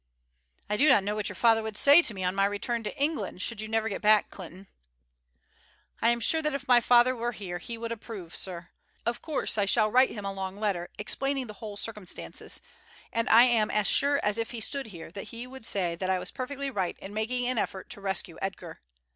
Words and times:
"I 0.67 0.77
do 0.77 0.89
not 0.89 1.03
know 1.03 1.13
what 1.13 1.29
your 1.29 1.35
father 1.35 1.61
would 1.61 1.77
say 1.77 2.01
to 2.01 2.13
me 2.15 2.23
on 2.23 2.33
my 2.33 2.45
return 2.45 2.81
to 2.81 2.97
England 2.97 3.39
should 3.39 3.61
you 3.61 3.67
never 3.67 3.87
get 3.87 4.01
back, 4.01 4.31
Clinton." 4.31 4.65
"I 6.01 6.09
am 6.09 6.19
sure 6.19 6.41
that 6.41 6.55
if 6.55 6.67
my 6.67 6.81
father 6.81 7.15
were 7.15 7.33
here 7.33 7.59
he 7.59 7.77
would 7.77 7.91
approve, 7.91 8.35
sir. 8.35 8.69
Of 9.05 9.21
course 9.21 9.59
I 9.59 9.65
shall 9.65 9.91
write 9.91 10.09
him 10.09 10.25
a 10.25 10.33
long 10.33 10.55
letter 10.59 10.89
explaining 10.97 11.45
the 11.45 11.53
whole 11.61 11.77
circumstances, 11.77 12.61
and 13.13 13.29
I 13.29 13.43
am 13.43 13.69
as 13.69 13.85
sure 13.85 14.19
as 14.23 14.39
if 14.39 14.49
he 14.49 14.59
stood 14.59 14.87
here 14.87 15.11
that 15.11 15.25
he 15.25 15.45
would 15.45 15.67
say 15.67 15.93
that 15.93 16.09
I 16.09 16.17
was 16.17 16.31
perfectly 16.31 16.71
right 16.71 16.97
in 16.97 17.13
making 17.13 17.45
an 17.45 17.59
effort 17.59 17.91
to 17.91 18.01
rescue 18.01 18.39
Edgar. 18.41 18.81